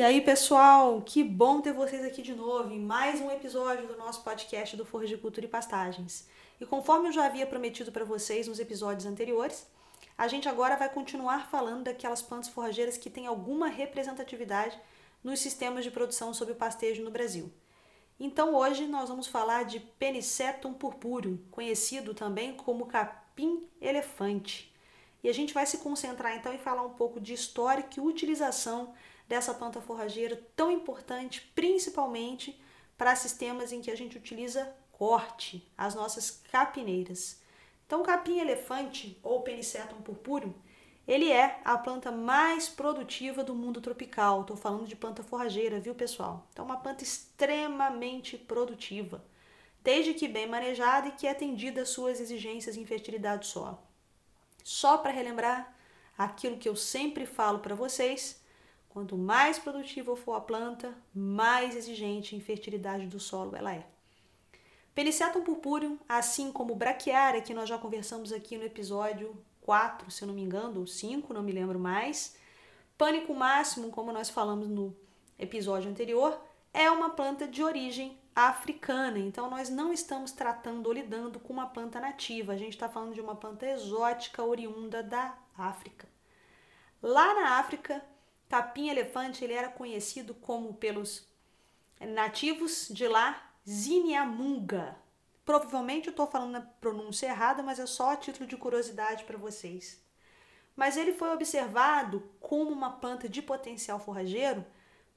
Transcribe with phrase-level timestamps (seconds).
[0.00, 3.98] E aí, pessoal, que bom ter vocês aqui de novo em mais um episódio do
[3.98, 6.26] nosso podcast do Forra de Cultura e Pastagens.
[6.58, 9.66] E conforme eu já havia prometido para vocês nos episódios anteriores,
[10.16, 14.80] a gente agora vai continuar falando daquelas plantas forrageiras que têm alguma representatividade
[15.22, 17.52] nos sistemas de produção sob o pastejo no Brasil.
[18.18, 24.74] Então hoje nós vamos falar de Penicetum purpúreo, conhecido também como capim-elefante.
[25.22, 28.94] E a gente vai se concentrar então em falar um pouco de história e utilização
[29.30, 32.60] dessa planta forrageira tão importante, principalmente
[32.98, 37.40] para sistemas em que a gente utiliza corte, as nossas capineiras.
[37.86, 40.52] Então, o capim-elefante, ou Penicetum purpúreo,
[41.06, 44.40] ele é a planta mais produtiva do mundo tropical.
[44.40, 46.48] Estou falando de planta forrageira, viu, pessoal?
[46.52, 49.24] Então, uma planta extremamente produtiva,
[49.80, 53.78] desde que bem manejada e que atendida às suas exigências em fertilidade do solo.
[54.64, 55.72] Só para relembrar
[56.18, 58.39] aquilo que eu sempre falo para vocês,
[58.90, 63.86] Quanto mais produtiva for a planta, mais exigente em fertilidade do solo ela é.
[64.92, 70.26] Penicetum purpureum, assim como braquiária, que nós já conversamos aqui no episódio 4, se eu
[70.26, 72.36] não me engano, ou 5, não me lembro mais.
[72.98, 74.94] Pânico máximo, como nós falamos no
[75.38, 76.38] episódio anterior,
[76.74, 79.20] é uma planta de origem africana.
[79.20, 82.52] Então, nós não estamos tratando ou lidando com uma planta nativa.
[82.52, 86.08] A gente está falando de uma planta exótica oriunda da África.
[87.00, 88.04] Lá na África,
[88.50, 91.24] capim-elefante ele era conhecido como pelos
[92.00, 94.96] nativos de lá Ziniamunga.
[95.44, 99.38] Provavelmente eu estou falando a pronúncia errada, mas é só a título de curiosidade para
[99.38, 100.02] vocês.
[100.74, 104.66] Mas ele foi observado como uma planta de potencial forrageiro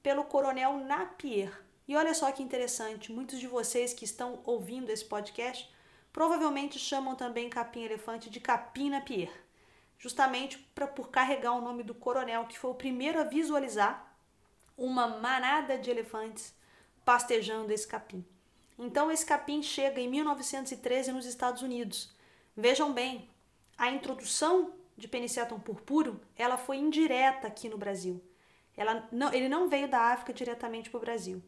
[0.04, 1.60] pelo coronel Napier.
[1.88, 5.74] E olha só que interessante, muitos de vocês que estão ouvindo esse podcast
[6.12, 9.43] provavelmente chamam também capim-elefante de capim Napier
[10.04, 14.14] justamente pra, por carregar o nome do coronel, que foi o primeiro a visualizar
[14.78, 16.54] uma manada de elefantes
[17.06, 18.26] pastejando esse capim.
[18.78, 22.14] Então, esse capim chega em 1913 nos Estados Unidos.
[22.54, 23.30] Vejam bem,
[23.78, 28.22] a introdução de Penicetum purpúreo, ela foi indireta aqui no Brasil.
[28.76, 31.42] Ela não, ele não veio da África diretamente para o Brasil.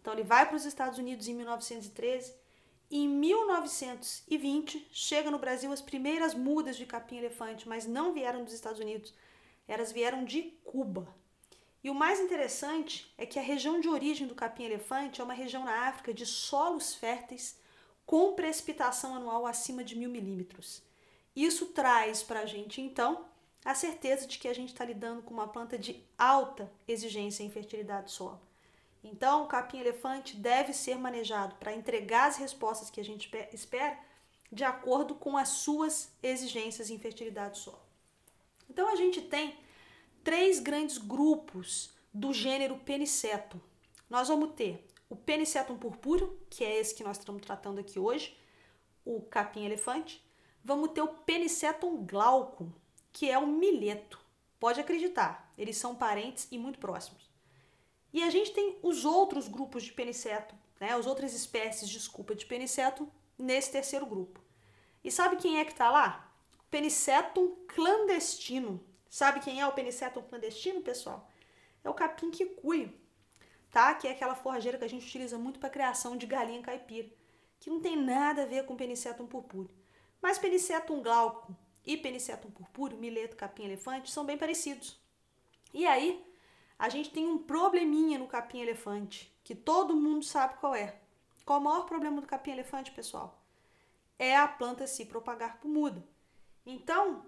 [0.00, 2.32] Então, ele vai para os Estados Unidos em 1913
[2.90, 8.80] em 1920, chega no Brasil as primeiras mudas de capim-elefante, mas não vieram dos Estados
[8.80, 9.12] Unidos,
[9.66, 11.14] elas vieram de Cuba.
[11.84, 15.64] E o mais interessante é que a região de origem do capim-elefante é uma região
[15.64, 17.58] na África de solos férteis
[18.06, 20.82] com precipitação anual acima de mil milímetros.
[21.36, 23.26] Isso traz para a gente, então,
[23.64, 27.50] a certeza de que a gente está lidando com uma planta de alta exigência em
[27.50, 28.47] fertilidade do solo.
[29.02, 33.98] Então, o capim-elefante deve ser manejado para entregar as respostas que a gente espera
[34.50, 37.80] de acordo com as suas exigências em fertilidade do solo.
[38.68, 39.58] Então, a gente tem
[40.24, 43.60] três grandes grupos do gênero Penicetum.
[44.10, 48.36] Nós vamos ter o Penicetum purpúreo, que é esse que nós estamos tratando aqui hoje,
[49.04, 50.22] o capim-elefante.
[50.64, 52.70] Vamos ter o Penicetum glaucum,
[53.12, 54.20] que é o mileto.
[54.58, 57.27] Pode acreditar, eles são parentes e muito próximos.
[58.12, 60.92] E a gente tem os outros grupos de peniceto, né?
[60.92, 64.40] As outras espécies, desculpa, de peniceto nesse terceiro grupo.
[65.04, 66.32] E sabe quem é que está lá?
[66.70, 68.84] Penicetum clandestino.
[69.08, 71.30] Sabe quem é o Penicetum clandestino, pessoal?
[71.82, 72.92] É o capim quicuio,
[73.70, 73.94] tá?
[73.94, 77.08] Que é aquela forrageira que a gente utiliza muito para criação de galinha caipira,
[77.58, 79.70] que não tem nada a ver com Penicetum purpúreo.
[80.20, 85.00] Mas Penicetum glauco e Penicetum purpúreo, mileto, capim, elefante, são bem parecidos.
[85.72, 86.22] E aí,
[86.78, 91.00] a gente tem um probleminha no capim-elefante, que todo mundo sabe qual é.
[91.44, 93.42] Qual o maior problema do capim-elefante, pessoal?
[94.18, 96.04] É a planta se propagar por muda.
[96.64, 97.24] Então,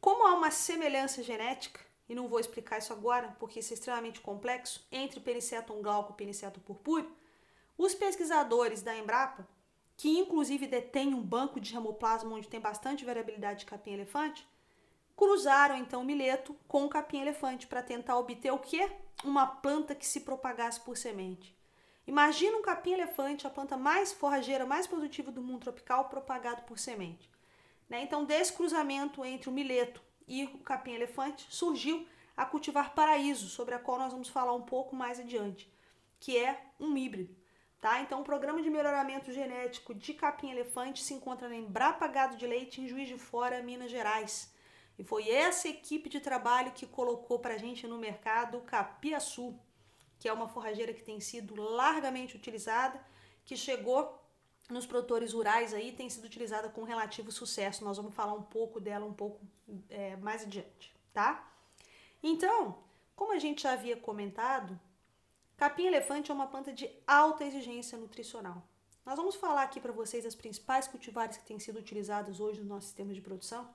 [0.00, 4.20] como há uma semelhança genética, e não vou explicar isso agora, porque isso é extremamente
[4.20, 7.10] complexo, entre Penicetum glauco e Penicetum purpúreo,
[7.78, 9.48] os pesquisadores da Embrapa,
[9.96, 14.46] que inclusive detêm um banco de ramoplasma onde tem bastante variabilidade de capim-elefante,
[15.22, 18.90] cruzaram então o mileto com o capim-elefante para tentar obter o quê?
[19.22, 21.56] Uma planta que se propagasse por semente.
[22.08, 27.30] Imagina um capim-elefante, a planta mais forrageira, mais produtiva do mundo tropical, propagado por semente.
[27.88, 28.02] Né?
[28.02, 32.04] Então, desse cruzamento entre o mileto e o capim-elefante, surgiu
[32.36, 35.72] a cultivar paraíso, sobre a qual nós vamos falar um pouco mais adiante,
[36.18, 37.32] que é um híbrido.
[37.80, 38.00] Tá?
[38.00, 42.80] Então, o programa de melhoramento genético de capim-elefante se encontra na Embrapa Gado de Leite,
[42.80, 44.51] em Juiz de Fora, Minas Gerais.
[44.98, 49.58] E foi essa equipe de trabalho que colocou para a gente no mercado o capiaçu,
[50.18, 53.04] que é uma forrageira que tem sido largamente utilizada,
[53.44, 54.20] que chegou
[54.70, 57.84] nos produtores rurais aí, tem sido utilizada com relativo sucesso.
[57.84, 59.40] Nós vamos falar um pouco dela um pouco
[59.90, 61.50] é, mais adiante, tá?
[62.22, 62.78] Então,
[63.16, 64.78] como a gente já havia comentado,
[65.62, 68.66] Capim-elefante é uma planta de alta exigência nutricional.
[69.06, 72.66] Nós vamos falar aqui para vocês as principais cultivares que têm sido utilizadas hoje no
[72.66, 73.68] nosso sistema de produção.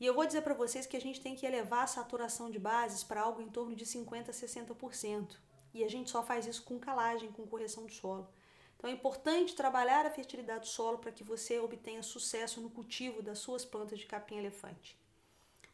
[0.00, 2.58] E eu vou dizer para vocês que a gente tem que elevar a saturação de
[2.58, 5.36] bases para algo em torno de 50 a 60%.
[5.74, 8.28] E a gente só faz isso com calagem, com correção do solo.
[8.76, 13.20] Então é importante trabalhar a fertilidade do solo para que você obtenha sucesso no cultivo
[13.20, 14.96] das suas plantas de capim-elefante.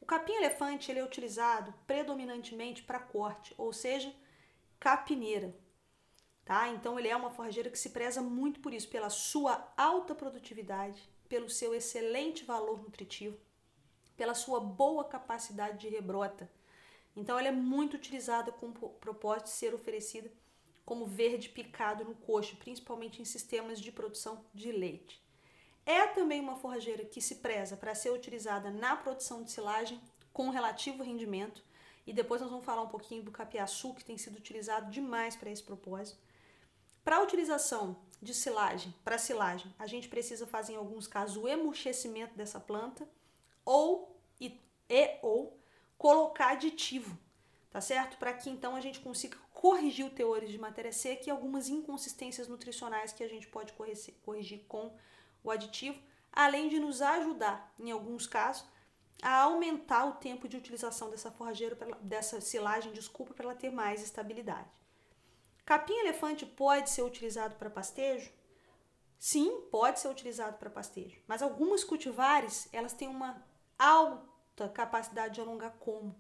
[0.01, 4.15] O capim-elefante ele é utilizado predominantemente para corte, ou seja,
[4.81, 5.55] capineira.
[6.47, 6.69] Tá?
[6.69, 11.09] Então ele é uma forrageira que se preza muito por isso, pela sua alta produtividade,
[11.29, 13.39] pelo seu excelente valor nutritivo,
[14.17, 16.51] pela sua boa capacidade de rebrota.
[17.17, 20.31] Então ela é muito utilizada com o propósito de ser oferecida
[20.85, 25.23] como verde picado no coxo, principalmente em sistemas de produção de leite.
[25.87, 30.01] É também uma forrageira que se preza para ser utilizada na produção de silagem
[30.33, 31.63] com relativo rendimento
[32.07, 35.51] e depois nós vamos falar um pouquinho do capiaçu, que tem sido utilizado demais para
[35.51, 36.19] esse propósito.
[37.03, 41.47] Para a utilização de silagem, para silagem, a gente precisa fazer em alguns casos o
[41.47, 43.07] emurchecimento dessa planta
[43.65, 45.59] ou e, e ou
[45.97, 47.19] colocar aditivo,
[47.71, 48.17] tá certo?
[48.19, 52.49] Para que então a gente consiga corrigir o teores de matéria seca e algumas inconsistências
[52.49, 54.95] nutricionais que a gente pode corrigir com
[55.43, 55.99] o aditivo,
[56.33, 58.67] além de nos ajudar, em alguns casos,
[59.23, 64.03] a aumentar o tempo de utilização dessa forrageira, dessa silagem, desculpa, para ela ter mais
[64.03, 64.69] estabilidade.
[65.65, 68.31] Capim-elefante pode ser utilizado para pastejo?
[69.19, 73.43] Sim, pode ser utilizado para pastejo, mas algumas cultivares elas têm uma
[73.79, 76.17] alta capacidade de alongar como.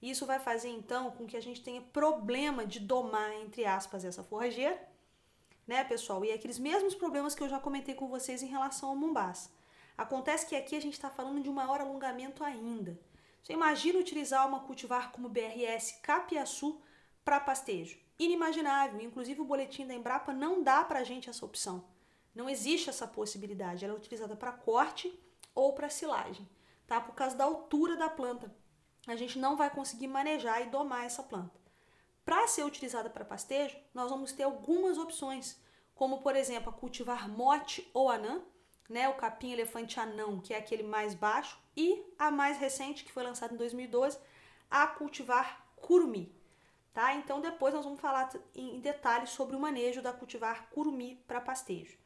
[0.00, 4.22] Isso vai fazer então com que a gente tenha problema de domar, entre aspas, essa
[4.22, 4.80] forrageira,
[5.66, 6.24] né, pessoal?
[6.24, 9.50] E aqueles mesmos problemas que eu já comentei com vocês em relação ao Mombasa.
[9.96, 12.98] Acontece que aqui a gente está falando de um maior alongamento ainda.
[13.42, 16.80] Você imagina utilizar uma cultivar como BRS Capiaçu
[17.24, 17.98] para pastejo?
[18.18, 19.00] Inimaginável.
[19.00, 21.84] Inclusive o boletim da Embrapa não dá para a gente essa opção.
[22.34, 23.84] Não existe essa possibilidade.
[23.84, 25.12] Ela é utilizada para corte
[25.54, 26.48] ou para silagem,
[26.88, 27.00] tá?
[27.00, 28.52] Por causa da altura da planta.
[29.06, 31.56] A gente não vai conseguir manejar e domar essa planta.
[32.24, 35.60] Para ser utilizada para pastejo, nós vamos ter algumas opções,
[35.94, 38.42] como por exemplo a cultivar mote ou anã,
[38.88, 43.12] né, o capim elefante anão, que é aquele mais baixo, e a mais recente, que
[43.12, 44.18] foi lançada em 2012,
[44.70, 46.34] a cultivar curumi.
[46.92, 47.14] Tá?
[47.14, 51.96] Então depois nós vamos falar em detalhes sobre o manejo da cultivar curumi para pastejo.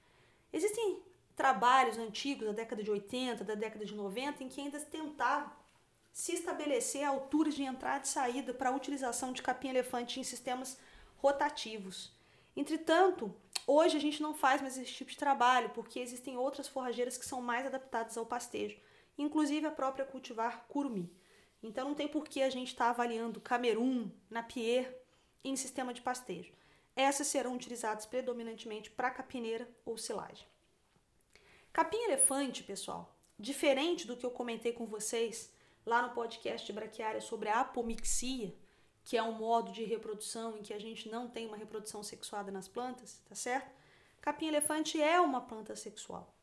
[0.52, 1.02] Existem
[1.36, 5.52] trabalhos antigos da década de 80, da década de 90, em que ainda tentavam
[6.12, 10.78] se estabelecer alturas de entrada e saída para a utilização de capim elefante em sistemas
[11.16, 12.12] rotativos.
[12.54, 13.34] Entretanto,
[13.64, 17.24] Hoje a gente não faz mais esse tipo de trabalho, porque existem outras forrageiras que
[17.24, 18.76] são mais adaptadas ao pastejo,
[19.16, 21.14] inclusive a própria cultivar curumi.
[21.62, 25.00] Então não tem por que a gente estar tá avaliando Camerun, Napier
[25.44, 26.52] em sistema de pastejo.
[26.96, 30.46] Essas serão utilizadas predominantemente para capineira ou silagem.
[31.72, 35.50] Capim-elefante, pessoal, diferente do que eu comentei com vocês
[35.86, 38.54] lá no podcast de braquiária sobre a apomixia,
[39.02, 42.52] que é um modo de reprodução em que a gente não tem uma reprodução sexuada
[42.52, 43.72] nas plantas, tá certo?
[44.20, 46.34] Capim-elefante é uma planta sexual.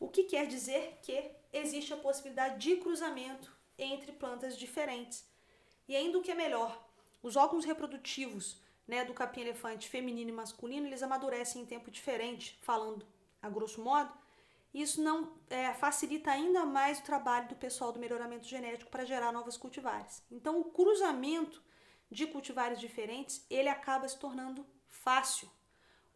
[0.00, 5.28] O que quer dizer que existe a possibilidade de cruzamento entre plantas diferentes.
[5.86, 6.88] E ainda o que é melhor,
[7.22, 8.58] os órgãos reprodutivos
[8.88, 13.06] né, do capim-elefante feminino e masculino, eles amadurecem em tempo diferente, falando
[13.42, 14.19] a grosso modo.
[14.72, 19.32] Isso não é, facilita ainda mais o trabalho do pessoal do melhoramento genético para gerar
[19.32, 20.22] novas cultivares.
[20.30, 21.62] Então, o cruzamento
[22.10, 25.50] de cultivares diferentes, ele acaba se tornando fácil.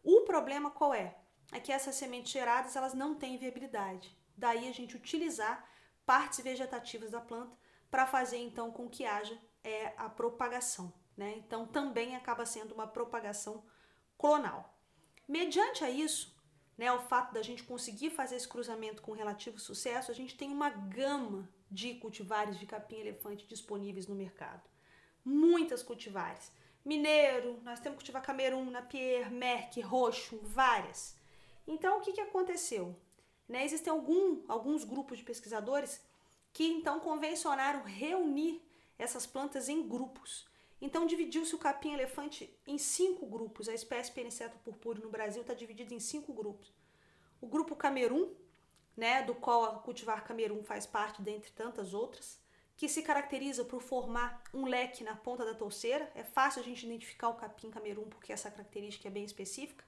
[0.03, 1.17] O problema qual é?
[1.51, 4.15] É que essas sementes geradas elas não têm viabilidade.
[4.37, 5.67] Daí a gente utilizar
[6.05, 7.57] partes vegetativas da planta
[7.89, 10.93] para fazer então com que haja é, a propagação.
[11.15, 11.35] Né?
[11.37, 13.65] Então também acaba sendo uma propagação
[14.17, 14.77] clonal.
[15.27, 16.34] Mediante a isso,
[16.77, 20.51] né, o fato da gente conseguir fazer esse cruzamento com relativo sucesso, a gente tem
[20.51, 24.61] uma gama de cultivares de capim-elefante disponíveis no mercado
[25.25, 26.51] muitas cultivares.
[26.85, 31.17] Mineiro, nós temos cultivar Camerun, Napier, Merck, Roxo, várias.
[31.67, 32.95] Então, o que, que aconteceu?
[33.49, 35.99] Né, existem algum, alguns grupos de pesquisadores
[36.53, 38.61] que então convencionaram reunir
[38.97, 40.47] essas plantas em grupos.
[40.81, 43.69] Então dividiu-se o capim-elefante em cinco grupos.
[43.69, 46.73] A espécie Peniceto purpúreo no Brasil está dividida em cinco grupos.
[47.41, 48.33] O grupo Camerum,
[48.95, 52.39] né, do qual a cultivar Camerum faz parte, dentre tantas outras,
[52.77, 56.11] que se caracteriza por formar um leque na ponta da touceira.
[56.13, 59.85] É fácil a gente identificar o capim Camerum porque essa característica é bem específica.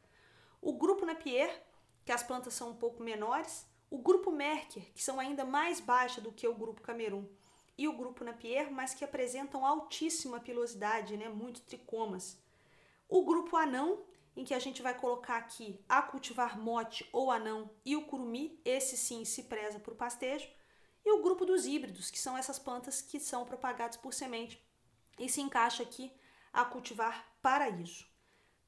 [0.62, 1.63] O grupo Napier,
[2.06, 3.67] que as plantas são um pouco menores.
[3.89, 7.27] O grupo Merker, que são ainda mais baixa do que o grupo Camerum.
[7.77, 12.38] E o grupo Napier, mas que apresentam altíssima pilosidade, né, muitos tricomas.
[13.07, 14.03] O grupo Anão,
[14.36, 18.60] em que a gente vai colocar aqui a cultivar mote ou anão e o curumi,
[18.63, 20.48] esse sim se preza por pastejo,
[21.05, 24.62] e o grupo dos híbridos, que são essas plantas que são propagadas por semente
[25.17, 26.12] e se encaixa aqui
[26.51, 28.05] a cultivar paraíso,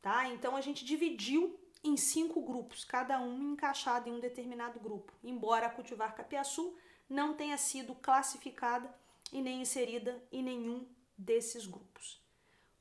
[0.02, 0.28] tá?
[0.30, 5.68] Então a gente dividiu em cinco grupos, cada um encaixado em um determinado grupo, embora
[5.68, 6.76] a cultivar capiaçu
[7.10, 8.94] não tenha sido classificada
[9.32, 12.22] e nem inserida em nenhum desses grupos.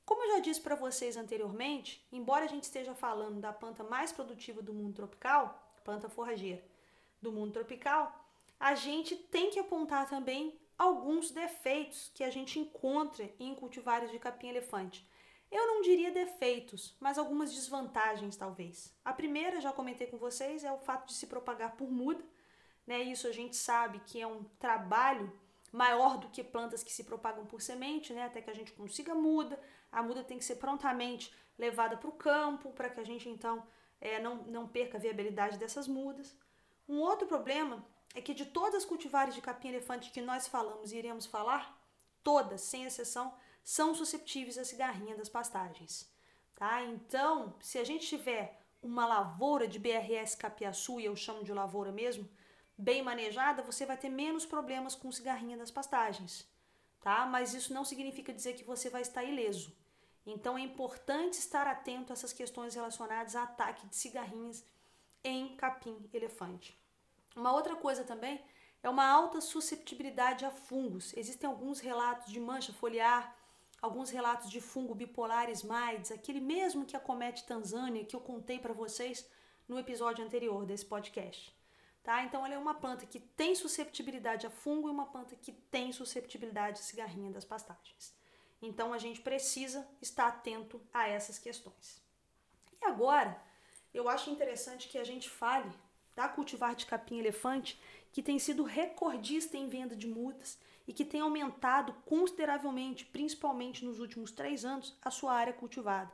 [0.05, 4.11] Como eu já disse para vocês anteriormente, embora a gente esteja falando da planta mais
[4.11, 6.65] produtiva do mundo tropical, planta forrageira
[7.21, 8.25] do mundo tropical,
[8.59, 14.19] a gente tem que apontar também alguns defeitos que a gente encontra em cultivares de
[14.19, 15.07] capim-elefante.
[15.51, 18.95] Eu não diria defeitos, mas algumas desvantagens talvez.
[19.05, 22.25] A primeira, já comentei com vocês, é o fato de se propagar por muda.
[22.87, 23.03] Né?
[23.03, 25.33] Isso a gente sabe que é um trabalho
[25.79, 28.25] maior do que plantas que se propagam por semente, né?
[28.25, 29.59] até que a gente consiga muda.
[29.93, 33.65] A muda tem que ser prontamente levada para o campo, para que a gente então
[34.01, 36.37] é, não, não perca a viabilidade dessas mudas.
[36.89, 40.97] Um outro problema é que de todas as cultivares de capim-elefante que nós falamos e
[40.97, 41.81] iremos falar,
[42.25, 43.33] todas, sem exceção,
[43.63, 46.13] são susceptíveis à cigarrinha das pastagens.
[46.57, 46.83] Tá?
[46.83, 51.93] Então, se a gente tiver uma lavoura de BRS capiaçu, e eu chamo de lavoura
[51.93, 52.29] mesmo,
[52.79, 56.49] bem manejada, você vai ter menos problemas com cigarrinha das pastagens,
[57.01, 57.27] tá?
[57.27, 59.77] Mas isso não significa dizer que você vai estar ileso.
[60.25, 64.65] Então é importante estar atento a essas questões relacionadas a ataque de cigarrinhas
[65.25, 66.79] em capim elefante.
[67.35, 68.41] Uma outra coisa também
[68.83, 71.13] é uma alta susceptibilidade a fungos.
[71.17, 73.37] Existem alguns relatos de mancha foliar,
[73.83, 78.73] alguns relatos de fungo bipolar Ismaides, aquele mesmo que acomete Tanzânia, que eu contei para
[78.73, 79.29] vocês
[79.67, 81.58] no episódio anterior desse podcast.
[82.09, 82.23] Tá?
[82.23, 85.93] Então ela é uma planta que tem susceptibilidade a fungo e uma planta que tem
[85.93, 88.15] susceptibilidade a cigarrinha das pastagens.
[88.63, 92.03] Então a gente precisa estar atento a essas questões.
[92.81, 93.39] E agora,
[93.93, 95.71] eu acho interessante que a gente fale
[96.17, 97.79] da cultivar de capim-elefante,
[98.11, 104.01] que tem sido recordista em venda de mudas e que tem aumentado consideravelmente, principalmente nos
[104.01, 106.11] últimos três anos, a sua área cultivada.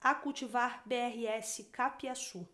[0.00, 2.44] A cultivar BRS Capiaçu.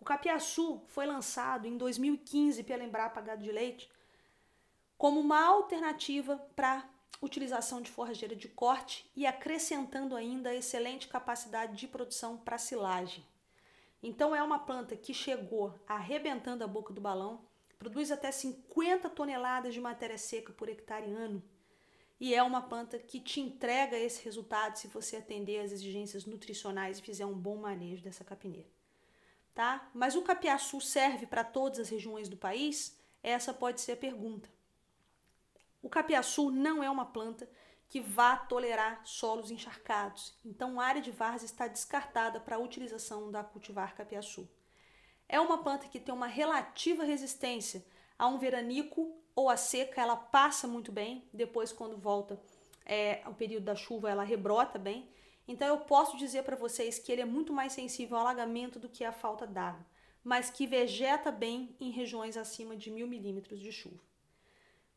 [0.00, 3.90] O Capiaçu foi lançado em 2015 pela Embrapa Gado de Leite
[4.96, 6.88] como uma alternativa para
[7.20, 13.24] utilização de forrageira de corte e acrescentando ainda a excelente capacidade de produção para silagem.
[14.02, 17.44] Então é uma planta que chegou arrebentando a boca do balão,
[17.78, 21.42] produz até 50 toneladas de matéria seca por hectare ano
[22.20, 26.98] e é uma planta que te entrega esse resultado se você atender às exigências nutricionais
[26.98, 28.77] e fizer um bom manejo dessa capineira.
[29.58, 29.90] Tá?
[29.92, 32.96] Mas o capiaçu serve para todas as regiões do país?
[33.20, 34.48] Essa pode ser a pergunta.
[35.82, 37.50] O capiaçu não é uma planta
[37.88, 40.32] que vá tolerar solos encharcados.
[40.44, 44.48] Então, a área de várzea está descartada para a utilização da cultivar capiaçu.
[45.28, 47.84] É uma planta que tem uma relativa resistência
[48.16, 52.40] a um veranico ou a seca, ela passa muito bem, depois quando volta
[52.86, 55.08] é, o período da chuva, ela rebrota bem.
[55.48, 58.88] Então eu posso dizer para vocês que ele é muito mais sensível ao alagamento do
[58.88, 59.84] que à falta d'água,
[60.22, 63.98] mas que vegeta bem em regiões acima de mil milímetros de chuva.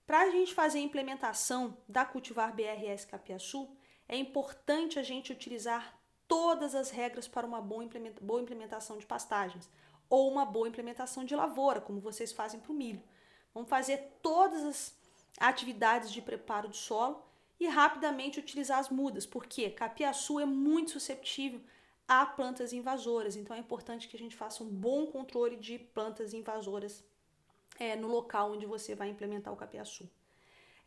[0.06, 3.70] Para a gente fazer a implementação da cultivar BRS Capiaçu,
[4.10, 9.70] é importante a gente utilizar todas as regras para uma boa implementação de pastagens
[10.10, 13.02] ou uma boa implementação de lavoura, como vocês fazem para o milho.
[13.54, 14.98] Vamos fazer todas as
[15.40, 17.31] atividades de preparo do solo
[17.62, 21.62] e rapidamente utilizar as mudas, porque capiaçu é muito suscetível
[22.08, 26.34] a plantas invasoras, então é importante que a gente faça um bom controle de plantas
[26.34, 27.04] invasoras
[27.80, 30.10] é, no local onde você vai implementar o capiaçu.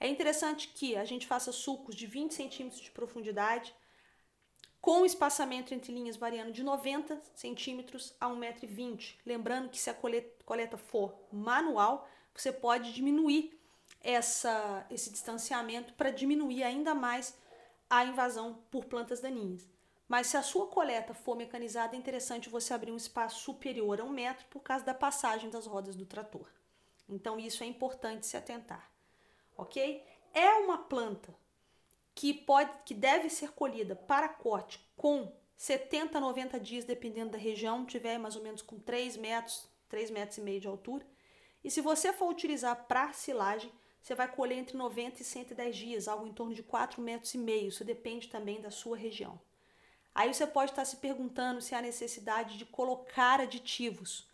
[0.00, 3.72] É interessante que a gente faça sulcos de 20 centímetros de profundidade,
[4.80, 9.14] com espaçamento entre linhas variando de 90 centímetros a 1,20m.
[9.24, 9.96] Lembrando que se a
[10.44, 13.56] coleta for manual, você pode diminuir
[14.04, 17.36] essa, esse distanciamento para diminuir ainda mais
[17.90, 19.68] a invasão por plantas daninhas.
[20.06, 24.04] Mas se a sua coleta for mecanizada, é interessante você abrir um espaço superior a
[24.04, 26.46] um metro por causa da passagem das rodas do trator.
[27.08, 28.90] Então, isso é importante se atentar,
[29.56, 30.04] ok?
[30.34, 31.32] é uma planta
[32.14, 37.38] que pode que deve ser colhida para corte com 70 a 90 dias, dependendo da
[37.38, 41.06] região, tiver mais ou menos com 3 metros, 3 metros e meio de altura.
[41.62, 43.72] E se você for utilizar para silagem,
[44.04, 47.38] você vai colher entre 90 e 110 dias, algo em torno de 4 metros e
[47.38, 47.68] meio.
[47.68, 49.40] Isso depende também da sua região.
[50.14, 54.28] Aí você pode estar se perguntando se há necessidade de colocar aditivos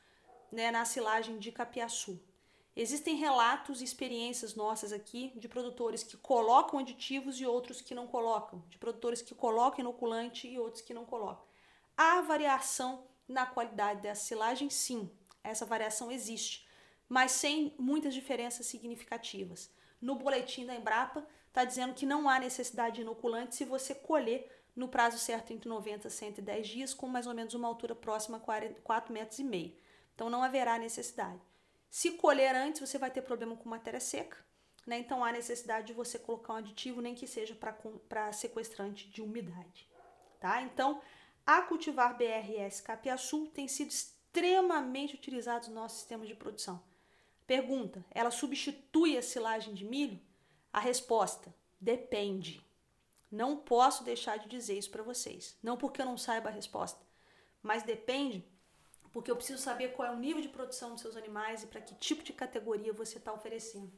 [0.50, 2.20] né, na silagem de capiaçu.
[2.74, 8.08] Existem relatos e experiências nossas aqui de produtores que colocam aditivos e outros que não
[8.08, 11.46] colocam, de produtores que colocam inoculante e outros que não colocam.
[11.96, 14.68] Há variação na qualidade dessa silagem?
[14.68, 15.08] Sim,
[15.44, 16.66] essa variação existe,
[17.10, 19.68] mas sem muitas diferenças significativas.
[20.00, 24.48] No boletim da Embrapa está dizendo que não há necessidade de inoculante se você colher
[24.76, 28.36] no prazo certo entre 90 e 110 dias, com mais ou menos uma altura próxima
[28.36, 29.76] a 4 metros e meio.
[30.14, 31.40] Então não haverá necessidade.
[31.90, 34.36] Se colher antes, você vai ter problema com matéria seca,
[34.86, 35.00] né?
[35.00, 37.56] Então há necessidade de você colocar um aditivo, nem que seja
[38.08, 39.90] para sequestrante de umidade,
[40.38, 40.62] tá?
[40.62, 41.02] Então,
[41.44, 46.80] a cultivar BRS Capiaçu tem sido extremamente utilizado no nosso sistema de produção.
[47.50, 50.20] Pergunta: ela substitui a silagem de milho?
[50.72, 52.64] A resposta: depende.
[53.28, 55.58] Não posso deixar de dizer isso para vocês.
[55.60, 57.04] Não porque eu não saiba a resposta,
[57.60, 58.46] mas depende
[59.10, 61.80] porque eu preciso saber qual é o nível de produção dos seus animais e para
[61.80, 63.92] que tipo de categoria você está oferecendo.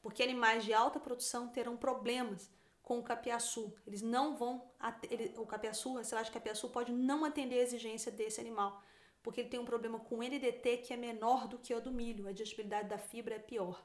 [0.00, 2.50] Porque animais de alta produção terão problemas
[2.82, 3.74] com o capiaçu.
[3.86, 4.70] Eles não vão.
[5.10, 8.82] Ele, o capiaçu, a silagem de capiaçu pode não atender a exigência desse animal,
[9.26, 12.28] porque ele tem um problema com NDT que é menor do que o do milho.
[12.28, 13.84] A digestibilidade da fibra é pior.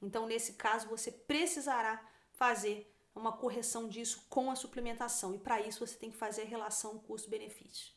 [0.00, 2.00] Então, nesse caso, você precisará
[2.34, 5.34] fazer uma correção disso com a suplementação.
[5.34, 7.92] E para isso, você tem que fazer a relação custo-benefício.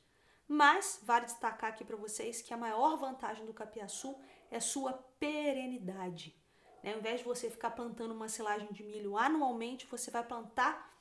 [0.47, 6.35] Mas vale destacar aqui para vocês que a maior vantagem do capiaçu é sua perenidade.
[6.81, 6.93] Né?
[6.93, 10.92] Ao invés de você ficar plantando uma silagem de milho anualmente, você vai plantar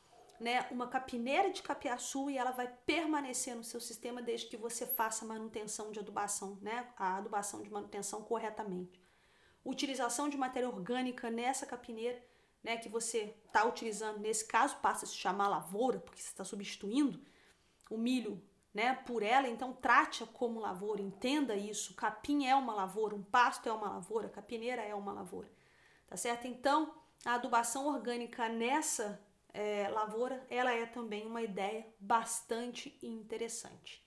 [0.43, 4.85] né, uma capineira de capiaçu e ela vai permanecer no seu sistema desde que você
[4.85, 9.01] faça manutenção de adubação, né, a adubação de manutenção corretamente.
[9.65, 12.21] Utilização de matéria orgânica nessa capineira,
[12.63, 16.45] né, que você está utilizando, nesse caso passa a se chamar lavoura, porque você está
[16.45, 17.21] substituindo
[17.89, 18.43] o milho
[18.75, 21.95] né, por ela, então trate-a como lavoura, entenda isso.
[21.95, 25.49] Capim é uma lavoura, um pasto é uma lavoura, capineira é uma lavoura,
[26.09, 26.49] tá certo?
[26.49, 26.93] Então,
[27.25, 29.21] a adubação orgânica nessa
[29.55, 34.03] é, lavoura, ela é também uma ideia bastante interessante.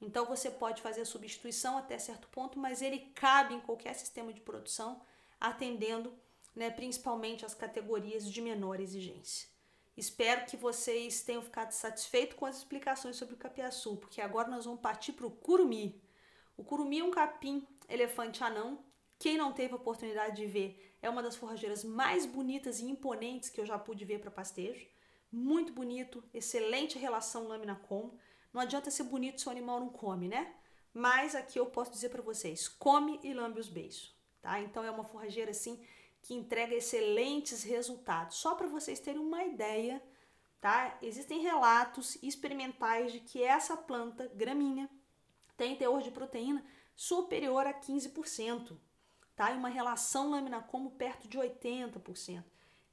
[0.00, 4.32] Então, você pode fazer a substituição até certo ponto, mas ele cabe em qualquer sistema
[4.32, 5.00] de produção,
[5.40, 6.12] atendendo
[6.54, 9.48] né, principalmente as categorias de menor exigência.
[9.96, 14.64] Espero que vocês tenham ficado satisfeitos com as explicações sobre o capiaçu, porque agora nós
[14.64, 16.02] vamos partir para o curumi.
[16.56, 18.84] O curumi é um capim elefante anão.
[19.18, 23.50] Quem não teve a oportunidade de ver, é uma das forrageiras mais bonitas e imponentes
[23.50, 24.86] que eu já pude ver para pastejo.
[25.30, 28.18] Muito bonito, excelente relação lâmina-como.
[28.50, 30.54] Não adianta ser bonito se o animal não come, né?
[30.94, 34.60] Mas aqui eu posso dizer para vocês, come e lambe os beiços, tá?
[34.60, 35.78] Então é uma forrageira assim
[36.22, 38.38] que entrega excelentes resultados.
[38.38, 40.02] Só para vocês terem uma ideia,
[40.58, 40.96] tá?
[41.02, 44.88] Existem relatos experimentais de que essa planta gramínea
[45.54, 46.64] tem teor de proteína
[46.96, 48.78] superior a 15%,
[49.36, 49.52] tá?
[49.52, 52.44] E uma relação lâmina como perto de 80%.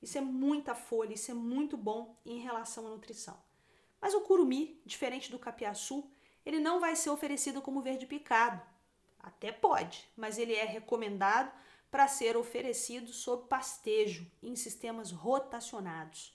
[0.02, 3.38] Isso é muita folha, isso é muito bom em relação à nutrição.
[4.00, 6.10] Mas o curumi, diferente do capiaçu,
[6.46, 8.62] ele não vai ser oferecido como verde picado.
[9.20, 11.52] Até pode, mas ele é recomendado
[11.92, 16.34] para ser oferecido sob pastejo em sistemas rotacionados.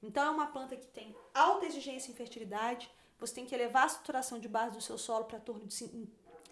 [0.00, 3.88] Então é uma planta que tem alta exigência em fertilidade, você tem que elevar a
[3.88, 5.40] saturação de base do seu solo para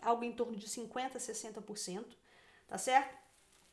[0.02, 2.06] algo em torno de 50 a 60%,
[2.66, 3.16] tá certo?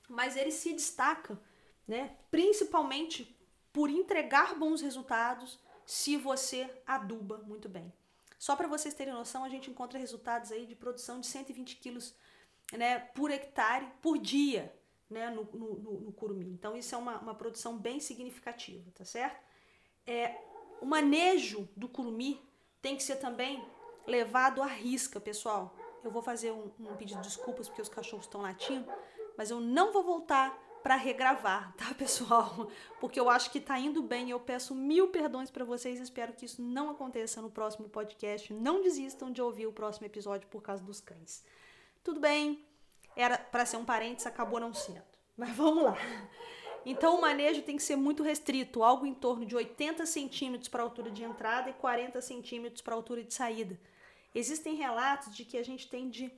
[0.08, 1.39] Mas ele se destaca,
[1.88, 3.38] né, principalmente
[3.71, 7.91] por entregar bons resultados se você aduba muito bem.
[8.38, 12.13] Só para vocês terem noção, a gente encontra resultados aí de produção de 120 quilos
[12.73, 14.73] né, por hectare por dia
[15.10, 16.51] né, no, no, no, curumim.
[16.51, 19.41] Então, isso é uma, uma produção bem significativa, tá certo?
[20.06, 20.36] É,
[20.82, 22.41] o manejo do curumim
[22.82, 23.63] tem que ser também
[24.06, 25.73] levado à risca, pessoal.
[26.03, 28.91] Eu vou fazer um, um pedido de desculpas porque os cachorros estão latindo,
[29.37, 32.67] mas eu não vou voltar para regravar, tá, pessoal?
[32.99, 34.29] Porque eu acho que tá indo bem.
[34.29, 35.99] Eu peço mil perdões para vocês.
[35.99, 38.53] Espero que isso não aconteça no próximo podcast.
[38.53, 41.43] Não desistam de ouvir o próximo episódio por causa dos cães.
[42.03, 42.65] Tudo bem,
[43.15, 45.03] era para ser um parênteses, acabou não sendo.
[45.37, 45.97] Mas vamos lá.
[46.85, 50.83] Então o manejo tem que ser muito restrito, algo em torno de 80 centímetros para
[50.83, 53.79] a altura de entrada e 40 centímetros para a altura de saída.
[54.33, 56.31] Existem relatos de que a gente tem de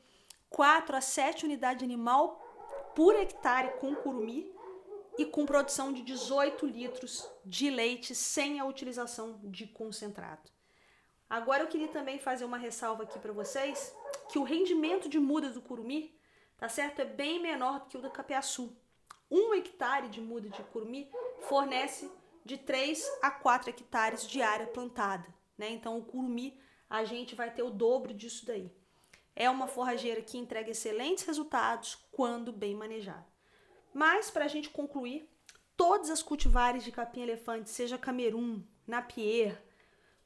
[0.49, 2.41] 4 a 7 unidades de animal
[2.95, 4.53] por hectare com curumi
[5.17, 10.49] e com produção de 18 litros de leite sem a utilização de concentrado.
[11.29, 13.93] Agora eu queria também fazer uma ressalva aqui para vocês
[14.29, 16.17] que o rendimento de muda do curumi,
[16.57, 18.75] tá certo, é bem menor do que o do capiaçu.
[19.29, 21.09] Um hectare de muda de curumi
[21.41, 22.11] fornece
[22.43, 25.27] de 3 a 4 hectares de área plantada,
[25.57, 25.69] né?
[25.69, 28.71] Então o curumi a gente vai ter o dobro disso daí.
[29.35, 33.25] É uma forrageira que entrega excelentes resultados quando bem manejada.
[33.93, 35.29] Mas para a gente concluir,
[35.75, 39.61] todas as cultivares de capim-elefante, seja Camerun, Napier,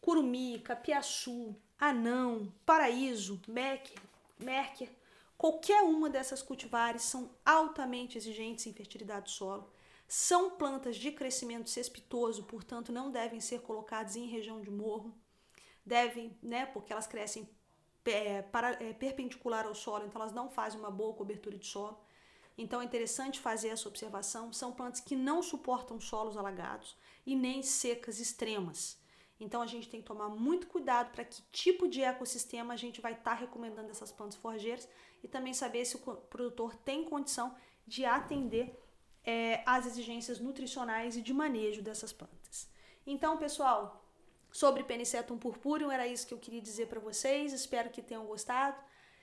[0.01, 3.97] Curumi, Capiaçu, Anão, Paraíso, Merker,
[4.37, 4.89] Merker,
[5.37, 9.71] qualquer uma dessas cultivares são altamente exigentes em fertilidade do solo.
[10.07, 15.13] São plantas de crescimento cespitoso, portanto não devem ser colocadas em região de morro.
[15.89, 17.49] Devem, né, porque elas crescem
[18.05, 21.99] é, para, é, perpendicular ao solo, então elas não fazem uma boa cobertura de solo.
[22.55, 24.53] Então é interessante fazer essa observação.
[24.53, 28.99] São plantas que não suportam solos alagados e nem secas extremas.
[29.39, 33.01] Então a gente tem que tomar muito cuidado para que tipo de ecossistema a gente
[33.01, 34.87] vai estar tá recomendando essas plantas forrageiras
[35.23, 37.55] e também saber se o produtor tem condição
[37.87, 38.77] de atender
[39.23, 42.69] é, às exigências nutricionais e de manejo dessas plantas.
[43.07, 43.98] Então, pessoal,
[44.51, 47.53] sobre Penicetum purpureum era isso que eu queria dizer para vocês.
[47.53, 48.81] Espero que tenham gostado.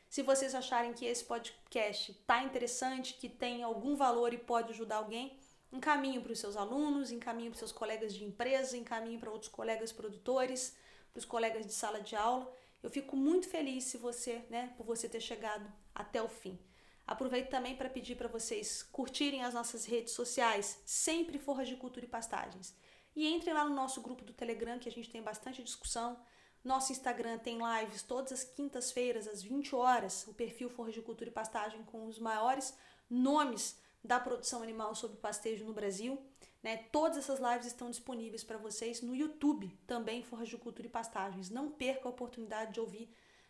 [0.09, 4.97] Se vocês acharem que esse podcast está interessante, que tem algum valor e pode ajudar
[4.97, 5.39] alguém,
[5.73, 9.51] encaminhe para os seus alunos, encaminhe para os seus colegas de empresa, encaminhe para outros
[9.51, 10.77] colegas produtores,
[11.13, 12.51] para os colegas de sala de aula.
[12.83, 16.59] Eu fico muito feliz se você, né, por você ter chegado até o fim.
[17.07, 22.05] Aproveito também para pedir para vocês curtirem as nossas redes sociais, sempre Forras de Cultura
[22.05, 22.75] e Pastagens.
[23.17, 26.19] E entrem lá no nosso grupo do Telegram, que a gente tem bastante discussão.
[26.63, 31.31] Nosso Instagram tem lives todas as quintas-feiras, às 20 horas, o perfil Forras de Cultura
[31.31, 32.77] e Pastagem com os maiores
[33.09, 36.21] nomes da produção animal sob pastejo no Brasil.
[36.63, 36.77] Né?
[36.93, 41.49] Todas essas lives estão disponíveis para vocês no YouTube, também Forras de Cultura e Pastagens.
[41.49, 43.09] Não perca a oportunidade de ouvir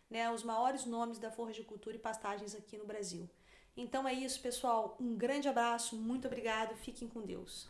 [0.09, 3.29] né, os maiores nomes da Forras de Cultura e Pastagens aqui no Brasil.
[3.75, 4.95] Então é isso, pessoal.
[4.99, 7.67] Um grande abraço, muito obrigado, fiquem com Deus.